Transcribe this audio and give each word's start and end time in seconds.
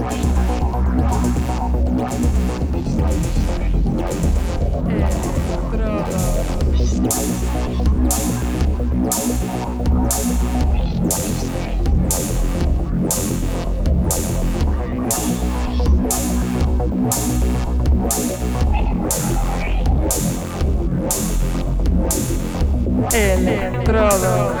Estrada. 0.00 0.49
Electrodos. 23.12 24.60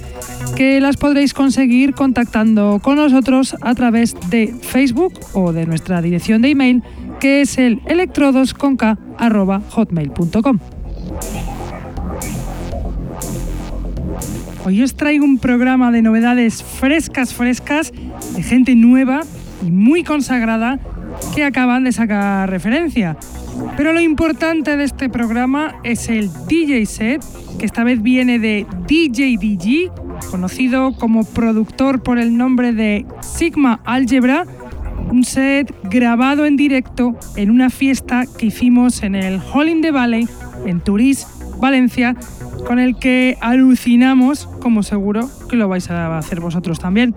que 0.55 0.79
las 0.81 0.97
podréis 0.97 1.33
conseguir 1.33 1.93
contactando 1.93 2.79
con 2.81 2.97
nosotros 2.97 3.55
a 3.61 3.73
través 3.75 4.15
de 4.29 4.53
Facebook 4.61 5.13
o 5.33 5.53
de 5.53 5.65
nuestra 5.65 6.01
dirección 6.01 6.41
de 6.41 6.49
email 6.49 6.83
que 7.19 7.41
es 7.41 7.57
el 7.57 7.81
electrodosconk.hotmail.com. 7.85 10.59
Hoy 14.63 14.83
os 14.83 14.95
traigo 14.95 15.25
un 15.25 15.39
programa 15.39 15.91
de 15.91 16.01
novedades 16.01 16.63
frescas, 16.63 17.33
frescas, 17.33 17.91
de 18.35 18.43
gente 18.43 18.75
nueva 18.75 19.21
y 19.65 19.71
muy 19.71 20.03
consagrada 20.03 20.79
que 21.35 21.43
acaban 21.43 21.83
de 21.83 21.91
sacar 21.91 22.49
referencia. 22.49 23.17
Pero 23.77 23.93
lo 23.93 23.99
importante 23.99 24.77
de 24.77 24.83
este 24.83 25.09
programa 25.09 25.75
es 25.83 26.09
el 26.09 26.29
DJ 26.47 26.85
set, 26.85 27.23
que 27.57 27.65
esta 27.65 27.83
vez 27.83 28.01
viene 28.01 28.39
de 28.39 28.65
DJ 28.87 29.37
DG, 29.37 30.00
conocido 30.29 30.93
como 30.93 31.23
productor 31.23 32.01
por 32.03 32.17
el 32.19 32.37
nombre 32.37 32.73
de 32.73 33.05
Sigma 33.21 33.81
Algebra, 33.85 34.45
un 35.09 35.23
set 35.23 35.73
grabado 35.83 36.45
en 36.45 36.55
directo 36.55 37.15
en 37.35 37.51
una 37.51 37.69
fiesta 37.69 38.25
que 38.37 38.47
hicimos 38.47 39.03
en 39.03 39.15
el 39.15 39.39
Hall 39.53 39.69
in 39.69 39.81
the 39.81 39.91
Valley, 39.91 40.27
en 40.65 40.79
Turís, 40.79 41.27
Valencia, 41.59 42.15
con 42.65 42.79
el 42.79 42.97
que 42.97 43.37
alucinamos, 43.41 44.47
como 44.61 44.83
seguro 44.83 45.29
que 45.49 45.55
lo 45.55 45.67
vais 45.67 45.89
a 45.89 46.17
hacer 46.17 46.39
vosotros 46.39 46.79
también. 46.79 47.15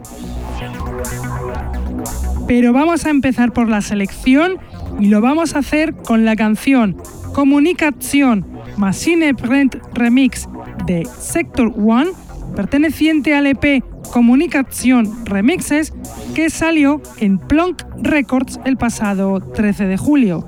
Pero 2.47 2.73
vamos 2.73 3.07
a 3.07 3.11
empezar 3.11 3.53
por 3.53 3.69
la 3.69 3.81
selección 3.81 4.59
y 5.01 5.07
lo 5.07 5.21
vamos 5.21 5.55
a 5.55 5.61
hacer 5.61 5.95
con 5.95 6.25
la 6.25 6.37
canción 6.37 6.97
Comunicación 7.33 8.47
Machine 8.77 9.35
Print 9.35 9.77
Remix 9.93 10.49
de 10.87 11.05
Sector 11.05 11.73
One, 11.77 12.11
perteneciente 12.55 13.35
al 13.35 13.47
EP 13.47 13.83
Comunicación 14.13 15.25
Remixes, 15.25 15.93
que 16.35 16.51
salió 16.51 17.01
en 17.19 17.39
Plonk 17.39 17.83
Records 18.03 18.61
el 18.65 18.77
pasado 18.77 19.41
13 19.41 19.87
de 19.87 19.97
julio. 19.97 20.47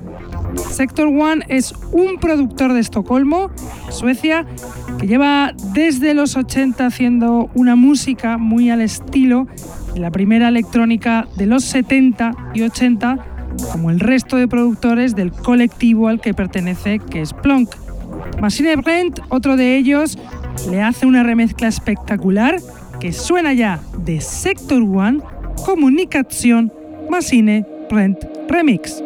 Sector 0.71 1.07
One 1.07 1.45
es 1.49 1.73
un 1.91 2.17
productor 2.19 2.73
de 2.73 2.79
Estocolmo, 2.79 3.51
Suecia, 3.89 4.45
que 4.99 5.07
lleva 5.07 5.53
desde 5.73 6.13
los 6.13 6.35
80 6.35 6.85
haciendo 6.85 7.49
una 7.53 7.75
música 7.75 8.37
muy 8.37 8.69
al 8.69 8.81
estilo 8.81 9.47
de 9.93 9.99
la 9.99 10.11
primera 10.11 10.47
electrónica 10.47 11.27
de 11.35 11.45
los 11.45 11.63
70 11.65 12.31
y 12.53 12.61
80, 12.61 13.17
como 13.71 13.89
el 13.89 13.99
resto 13.99 14.37
de 14.37 14.47
productores 14.47 15.15
del 15.15 15.31
colectivo 15.31 16.07
al 16.07 16.21
que 16.21 16.33
pertenece, 16.33 16.99
que 16.99 17.21
es 17.21 17.33
Plonk. 17.33 17.69
Machine 18.41 18.75
Brent, 18.77 19.19
otro 19.29 19.57
de 19.57 19.77
ellos, 19.77 20.17
le 20.69 20.81
hace 20.81 21.05
una 21.05 21.23
remezcla 21.23 21.67
espectacular 21.67 22.59
que 22.99 23.13
suena 23.13 23.53
ya 23.53 23.79
de 23.99 24.21
Sector 24.21 24.81
One, 24.81 25.19
Comunicación 25.65 26.71
Machine 27.09 27.65
Brent 27.89 28.19
Remix. 28.49 29.03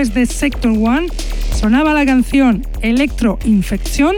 Después 0.00 0.14
de 0.14 0.24
Sector 0.24 0.72
One, 0.72 1.08
sonaba 1.54 1.92
la 1.92 2.06
canción 2.06 2.62
Electro 2.80 3.38
Infección 3.44 4.16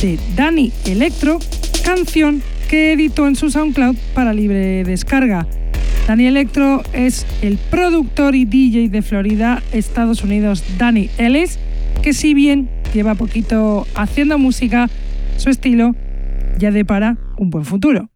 de 0.00 0.18
Danny 0.34 0.72
Electro, 0.84 1.38
canción 1.84 2.42
que 2.68 2.92
editó 2.92 3.28
en 3.28 3.36
su 3.36 3.48
SoundCloud 3.48 3.96
para 4.14 4.32
libre 4.32 4.82
descarga. 4.82 5.46
Danny 6.08 6.26
Electro 6.26 6.82
es 6.92 7.24
el 7.40 7.56
productor 7.70 8.34
y 8.34 8.46
DJ 8.46 8.88
de 8.88 9.02
Florida, 9.02 9.62
Estados 9.70 10.24
Unidos, 10.24 10.64
Danny 10.76 11.08
Ellis, 11.18 11.56
que 12.02 12.14
si 12.14 12.34
bien 12.34 12.68
lleva 12.92 13.14
poquito 13.14 13.86
haciendo 13.94 14.38
música, 14.38 14.90
su 15.36 15.50
estilo 15.50 15.94
ya 16.58 16.72
depara 16.72 17.16
un 17.38 17.50
buen 17.50 17.64
futuro. 17.64 18.11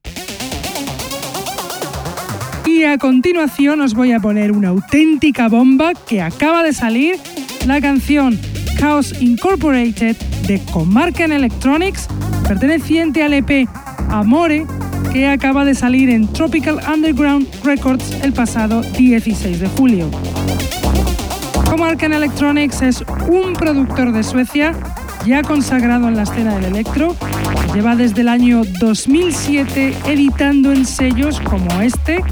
Y 2.76 2.84
a 2.84 2.98
continuación 2.98 3.80
os 3.80 3.94
voy 3.94 4.12
a 4.12 4.20
poner 4.20 4.52
una 4.52 4.68
auténtica 4.68 5.48
bomba 5.48 5.92
que 5.94 6.20
acaba 6.20 6.62
de 6.62 6.74
salir, 6.74 7.16
la 7.66 7.80
canción 7.80 8.38
Chaos 8.78 9.14
Incorporated 9.18 10.14
de 10.46 10.60
Comarcan 10.74 11.32
Electronics, 11.32 12.06
perteneciente 12.46 13.22
al 13.22 13.32
EP 13.32 13.66
Amore, 14.10 14.66
que 15.10 15.26
acaba 15.26 15.64
de 15.64 15.74
salir 15.74 16.10
en 16.10 16.30
Tropical 16.30 16.78
Underground 16.86 17.48
Records 17.64 18.10
el 18.22 18.34
pasado 18.34 18.82
16 18.82 19.58
de 19.58 19.68
julio. 19.68 20.10
Comarcan 21.70 22.12
Electronics 22.12 22.82
es 22.82 23.02
un 23.30 23.54
productor 23.54 24.12
de 24.12 24.22
Suecia 24.22 24.74
ya 25.26 25.42
consagrado 25.42 26.08
en 26.08 26.16
la 26.16 26.22
escena 26.22 26.54
del 26.54 26.66
electro. 26.66 27.16
Lleva 27.74 27.96
desde 27.96 28.20
el 28.20 28.28
año 28.28 28.62
2007 28.78 29.94
editando 30.06 30.72
en 30.72 30.84
sellos 30.84 31.40
como 31.40 31.80
este, 31.80 32.22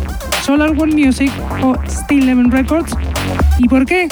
Solar 0.44 0.72
One 0.78 0.94
Music 0.94 1.32
o 1.62 1.74
Steel 1.88 2.26
Lemon 2.26 2.50
Records. 2.50 2.94
¿Y 3.58 3.66
por 3.66 3.86
qué? 3.86 4.08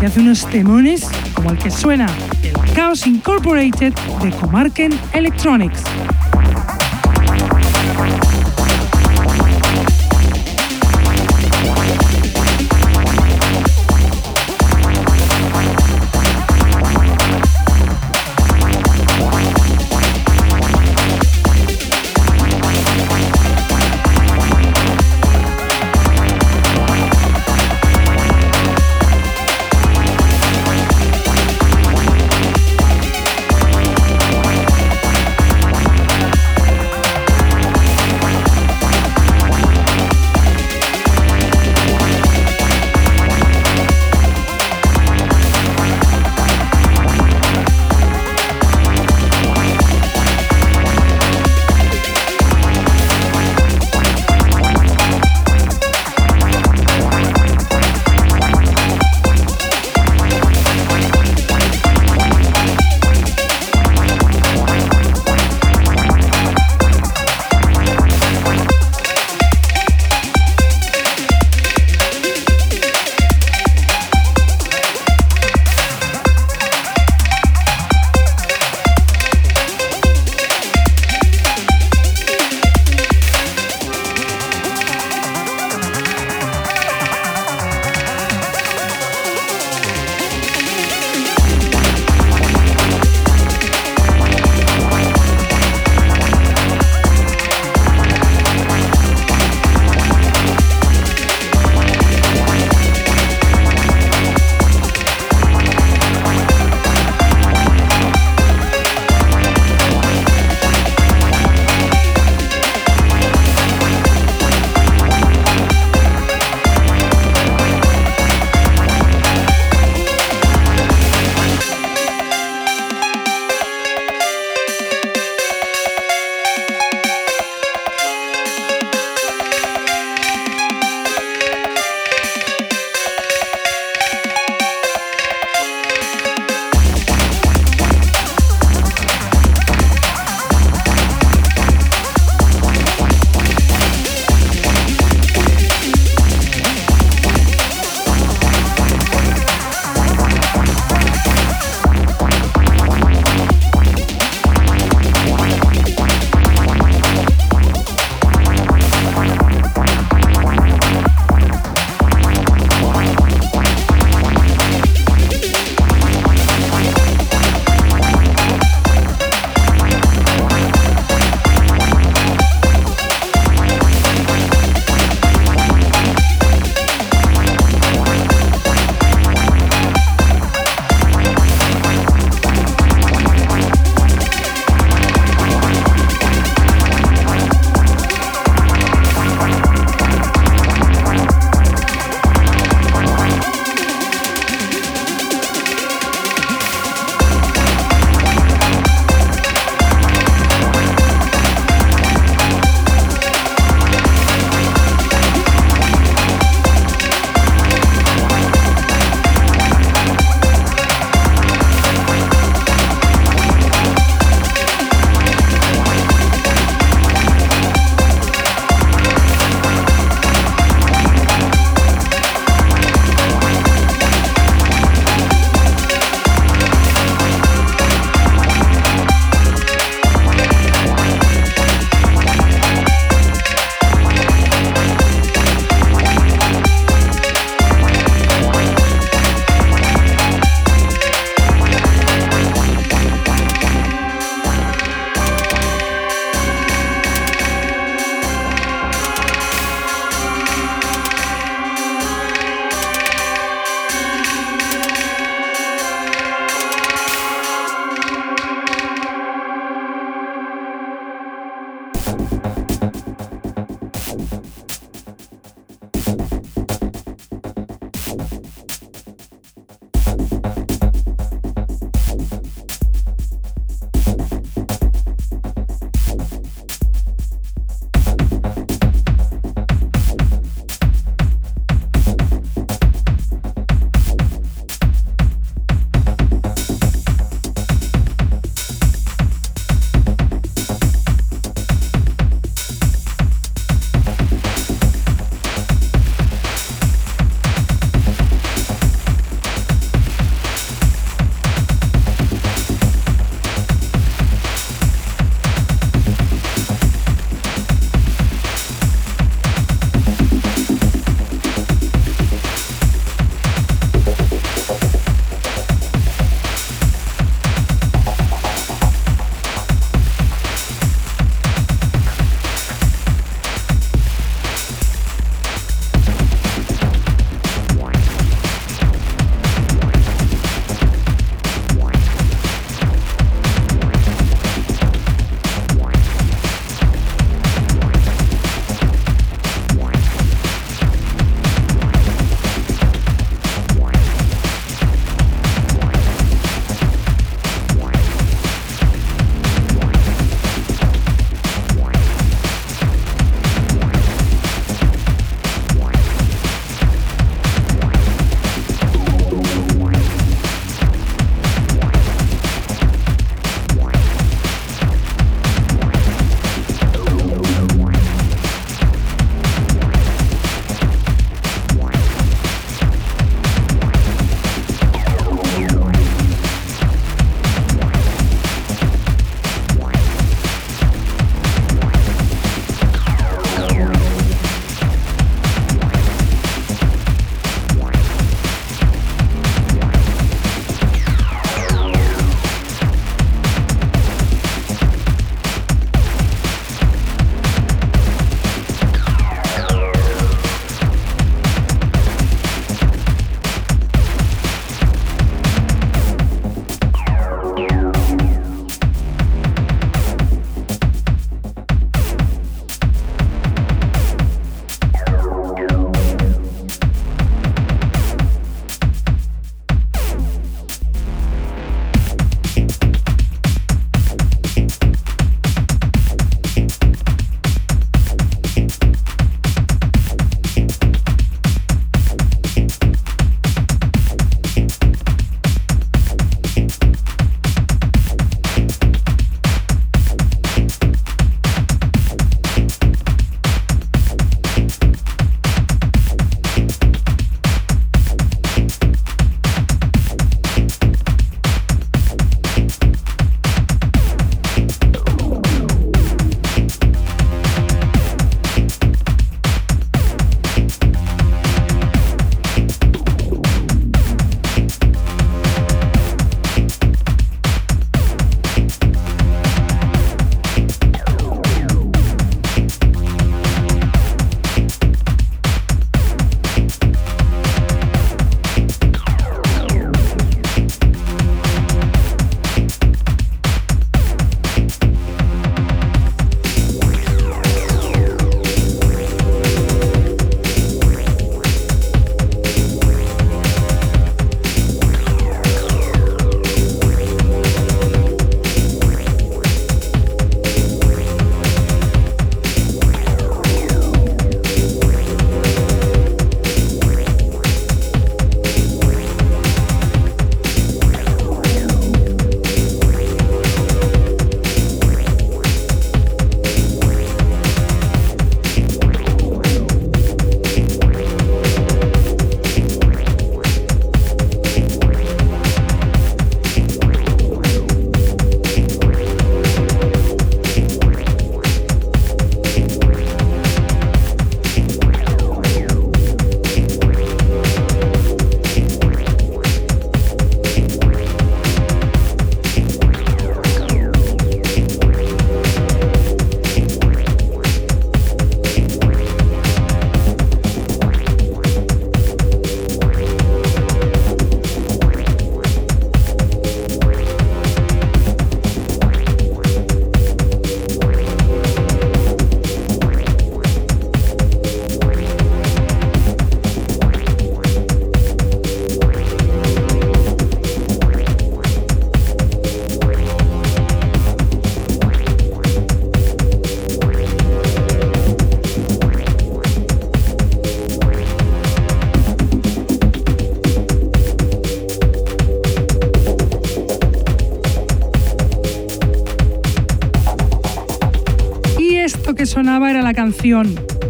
Y 0.00 0.04
hace 0.04 0.20
unos 0.20 0.46
temones 0.46 1.10
como 1.34 1.50
el 1.50 1.58
que 1.58 1.68
suena 1.68 2.06
el 2.44 2.74
Chaos 2.74 3.04
Incorporated 3.08 3.92
de 4.22 4.30
Comarken 4.30 4.96
Electronics. 5.14 5.82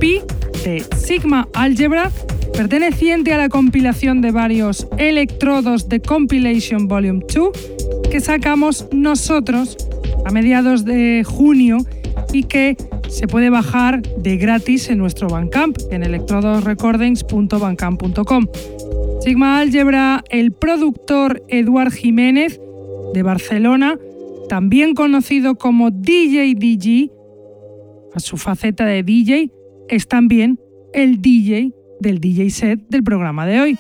Pi 0.01 0.21
de 0.65 0.85
Sigma 0.97 1.47
Algebra, 1.55 2.11
perteneciente 2.55 3.33
a 3.33 3.37
la 3.37 3.49
compilación 3.49 4.21
de 4.21 4.33
varios 4.33 4.89
electrodos 4.99 5.89
de 5.89 6.01
Compilation 6.01 6.89
Volume 6.89 7.25
2 7.33 7.51
que 8.11 8.19
sacamos 8.19 8.89
nosotros 8.91 9.77
a 10.27 10.33
mediados 10.33 10.85
de 10.85 11.23
junio 11.25 11.79
y 12.33 12.43
que 12.45 12.77
se 13.09 13.29
puede 13.29 13.49
bajar 13.49 14.03
de 14.03 14.39
gratis 14.39 14.91
en 14.91 14.99
nuestro 14.99 15.29
Bandcamp 15.29 15.79
en 15.93 16.03
electrodosrecordings.bandcamp.com. 16.03 18.47
Sigma 19.21 19.61
Algebra, 19.61 20.25
el 20.31 20.51
productor 20.51 21.45
Eduard 21.47 21.93
Jiménez 21.93 22.61
de 23.15 23.23
Barcelona, 23.23 23.97
también 24.49 24.95
conocido 24.95 25.55
como 25.55 25.93
DJ 25.93 26.57
DG, 26.57 27.18
su 28.21 28.37
faceta 28.37 28.85
de 28.87 29.03
DJ, 29.03 29.51
es 29.89 30.07
también 30.07 30.59
el 30.93 31.21
DJ 31.21 31.73
del 32.01 32.21
DJ 32.21 32.51
set 32.51 32.81
del 32.89 33.03
programa 33.03 33.47
de 33.47 33.61
hoy. 33.61 33.79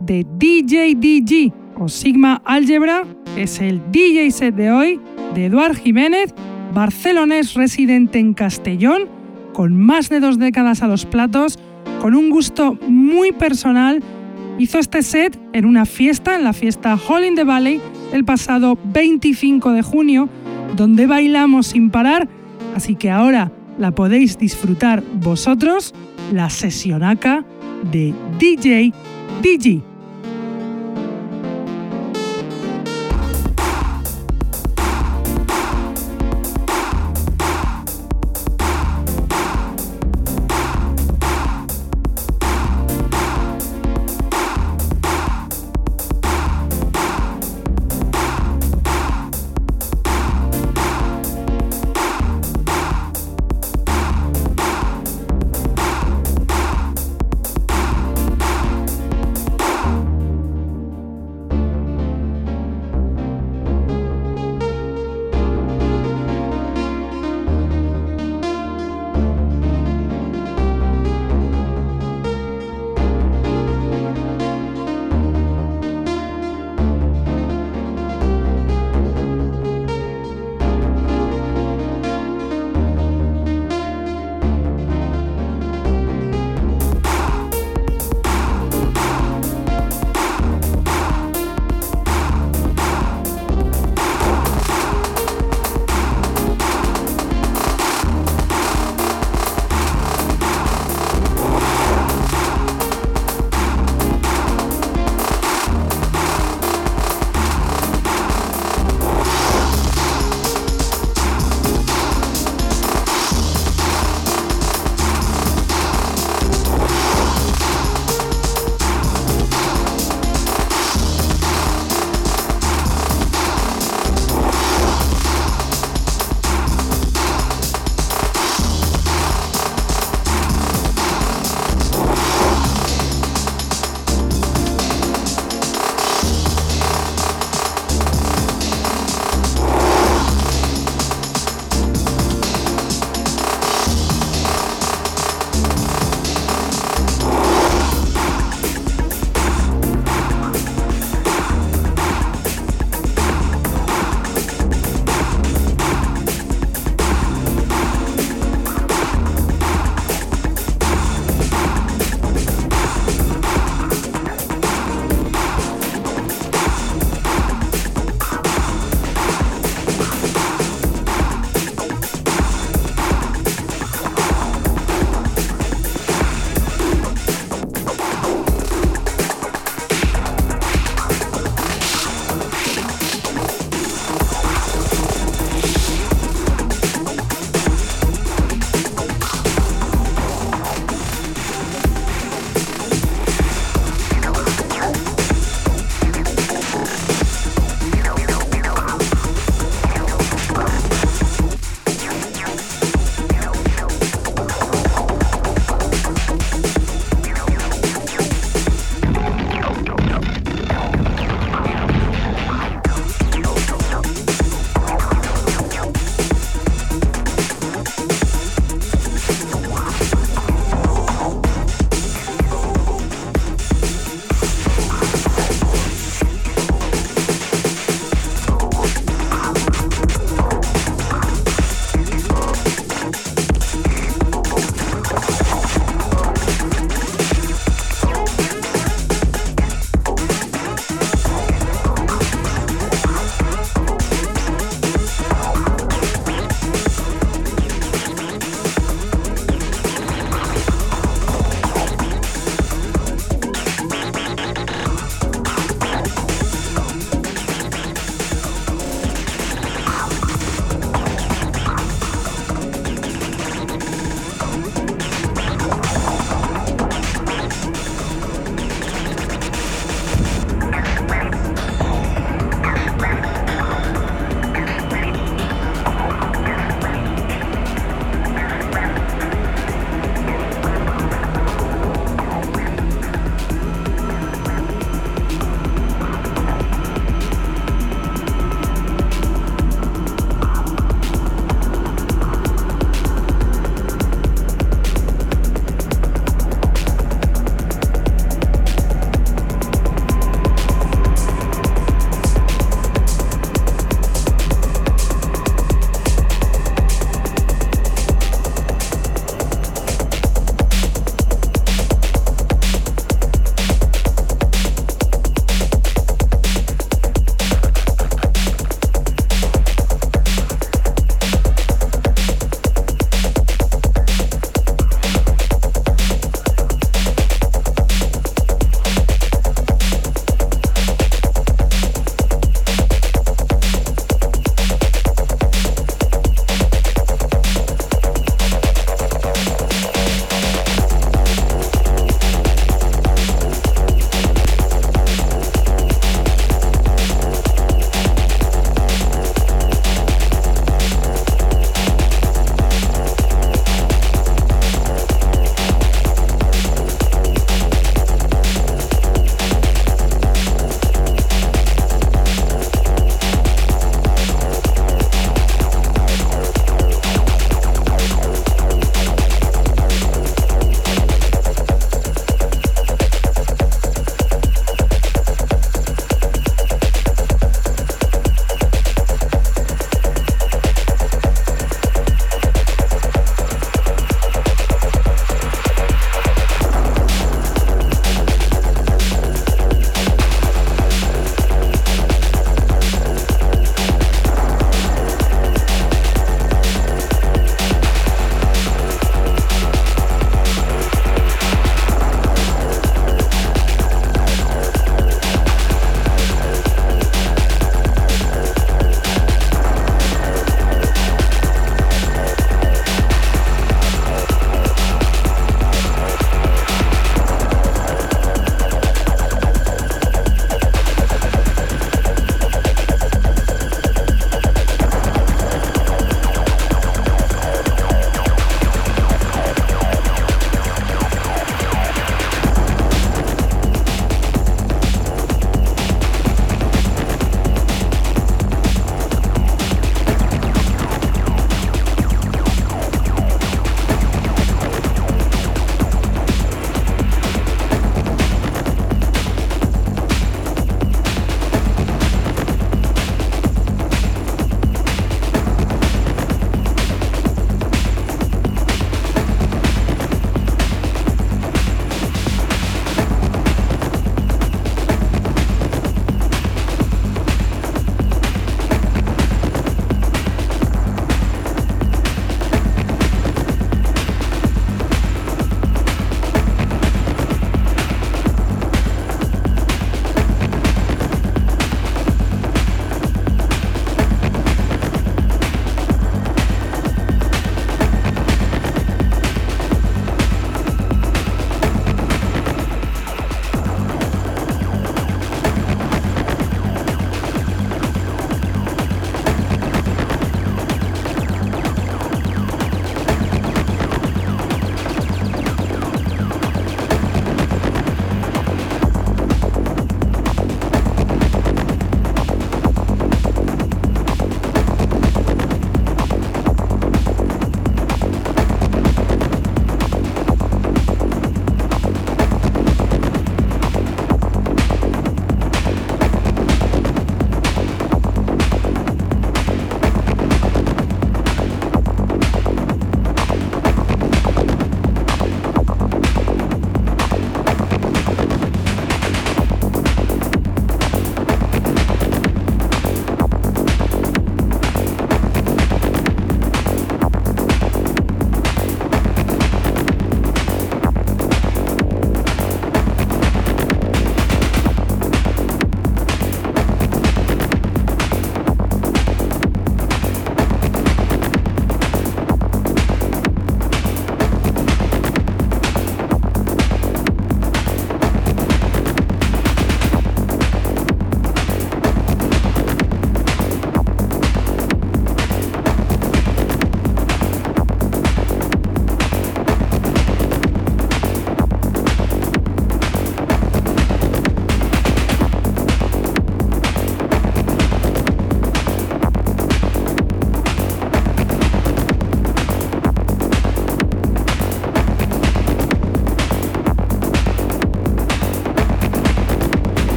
De 0.00 0.24
DJ 0.38 0.94
DG 0.94 1.52
o 1.76 1.88
Sigma 1.88 2.40
Algebra 2.44 3.02
es 3.36 3.60
el 3.60 3.82
DJ 3.90 4.30
set 4.30 4.54
de 4.54 4.70
hoy 4.70 5.00
de 5.34 5.46
Eduard 5.46 5.76
Jiménez, 5.76 6.32
barcelonés 6.72 7.54
residente 7.54 8.20
en 8.20 8.34
Castellón, 8.34 9.08
con 9.52 9.76
más 9.76 10.08
de 10.08 10.20
dos 10.20 10.38
décadas 10.38 10.82
a 10.82 10.86
los 10.86 11.06
platos, 11.06 11.58
con 12.00 12.14
un 12.14 12.30
gusto 12.30 12.78
muy 12.88 13.32
personal. 13.32 14.02
Hizo 14.58 14.78
este 14.78 15.02
set 15.02 15.38
en 15.52 15.66
una 15.66 15.86
fiesta, 15.86 16.36
en 16.36 16.44
la 16.44 16.52
fiesta 16.52 16.96
Hall 16.96 17.24
in 17.24 17.34
the 17.34 17.44
Valley, 17.44 17.80
el 18.12 18.24
pasado 18.24 18.78
25 18.92 19.72
de 19.72 19.82
junio, 19.82 20.28
donde 20.76 21.06
bailamos 21.06 21.68
sin 21.68 21.90
parar, 21.90 22.28
así 22.76 22.94
que 22.94 23.10
ahora 23.10 23.50
la 23.76 23.90
podéis 23.90 24.38
disfrutar 24.38 25.02
vosotros, 25.20 25.94
la 26.32 26.48
sesionaca 26.48 27.44
de 27.90 28.14
DJ 28.38 28.92
DG. 29.42 29.93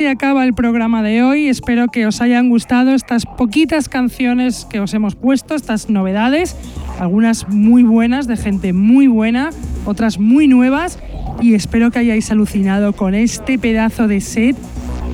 Se 0.00 0.08
acaba 0.08 0.46
el 0.46 0.54
programa 0.54 1.02
de 1.02 1.22
hoy. 1.22 1.48
Espero 1.48 1.88
que 1.88 2.06
os 2.06 2.22
hayan 2.22 2.48
gustado 2.48 2.94
estas 2.94 3.26
poquitas 3.26 3.90
canciones 3.90 4.66
que 4.70 4.80
os 4.80 4.94
hemos 4.94 5.14
puesto, 5.14 5.54
estas 5.54 5.90
novedades, 5.90 6.56
algunas 6.98 7.46
muy 7.50 7.82
buenas, 7.82 8.26
de 8.26 8.38
gente 8.38 8.72
muy 8.72 9.08
buena, 9.08 9.50
otras 9.84 10.18
muy 10.18 10.48
nuevas. 10.48 10.98
Y 11.42 11.52
espero 11.52 11.90
que 11.90 11.98
hayáis 11.98 12.30
alucinado 12.30 12.94
con 12.94 13.14
este 13.14 13.58
pedazo 13.58 14.08
de 14.08 14.22
set 14.22 14.56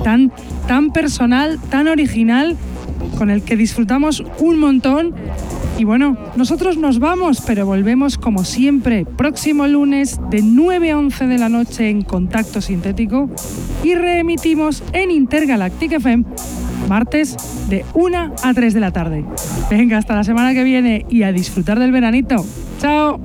tan, 0.05 0.31
tan 0.69 0.93
personal, 0.93 1.59
tan 1.69 1.89
original, 1.89 2.55
con 3.17 3.29
el 3.29 3.43
que 3.43 3.57
disfrutamos 3.57 4.23
un 4.39 4.57
montón 4.57 5.13
y 5.77 5.83
bueno, 5.83 6.17
nosotros 6.35 6.77
nos 6.77 6.97
vamos, 6.97 7.43
pero 7.45 7.67
volvemos 7.67 8.17
como 8.17 8.43
siempre, 8.45 9.05
próximo 9.05 9.67
lunes 9.67 10.19
de 10.31 10.41
9 10.41 10.91
a 10.91 10.97
11 10.97 11.27
de 11.27 11.37
la 11.37 11.49
noche 11.49 11.89
en 11.89 12.01
Contacto 12.01 12.61
Sintético 12.61 13.29
y 13.87 13.95
reemitimos 13.95 14.83
en 14.91 15.11
Intergalactic 15.11 15.93
FM 15.93 16.25
martes 16.89 17.37
de 17.69 17.85
1 17.93 18.35
a 18.43 18.53
3 18.53 18.73
de 18.73 18.79
la 18.81 18.91
tarde. 18.91 19.23
Venga, 19.69 19.97
hasta 19.97 20.13
la 20.13 20.25
semana 20.25 20.53
que 20.53 20.63
viene 20.63 21.05
y 21.09 21.23
a 21.23 21.31
disfrutar 21.31 21.79
del 21.79 21.93
veranito. 21.93 22.45
¡Chao! 22.79 23.19